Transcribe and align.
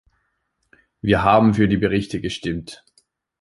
Wir 1.03 1.21
haben 1.21 1.53
für 1.53 1.67
die 1.67 1.77
Berichte 1.77 2.21
gestimmt. 2.21 2.83